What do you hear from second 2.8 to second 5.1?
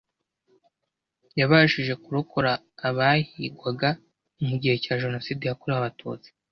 abahigwaga mu gihe cya